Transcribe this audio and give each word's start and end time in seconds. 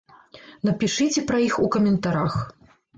Напішыце 0.69 1.25
пра 1.29 1.37
іх 1.47 1.61
у 1.67 1.69
каментарах! 1.79 2.45